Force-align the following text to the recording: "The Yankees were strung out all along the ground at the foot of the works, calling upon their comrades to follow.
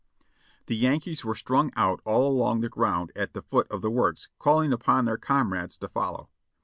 "The 0.65 0.75
Yankees 0.75 1.23
were 1.23 1.35
strung 1.35 1.71
out 1.75 2.01
all 2.05 2.27
along 2.27 2.61
the 2.61 2.69
ground 2.69 3.11
at 3.15 3.35
the 3.35 3.43
foot 3.43 3.67
of 3.69 3.83
the 3.83 3.91
works, 3.91 4.29
calling 4.39 4.73
upon 4.73 5.05
their 5.05 5.19
comrades 5.19 5.77
to 5.77 5.87
follow. 5.87 6.31